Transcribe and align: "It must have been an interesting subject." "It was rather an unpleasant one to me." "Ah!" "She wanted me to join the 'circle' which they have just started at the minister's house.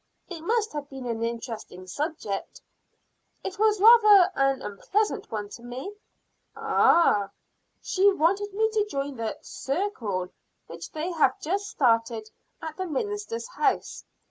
"It 0.27 0.41
must 0.41 0.73
have 0.73 0.89
been 0.89 1.05
an 1.05 1.21
interesting 1.21 1.85
subject." 1.85 2.59
"It 3.43 3.59
was 3.59 3.79
rather 3.79 4.31
an 4.33 4.63
unpleasant 4.63 5.29
one 5.31 5.47
to 5.49 5.61
me." 5.61 5.93
"Ah!" 6.55 7.29
"She 7.83 8.11
wanted 8.11 8.51
me 8.51 8.67
to 8.71 8.85
join 8.87 9.17
the 9.17 9.37
'circle' 9.43 10.29
which 10.65 10.91
they 10.91 11.11
have 11.11 11.39
just 11.39 11.67
started 11.67 12.31
at 12.63 12.77
the 12.77 12.87
minister's 12.87 13.47
house. 13.47 14.03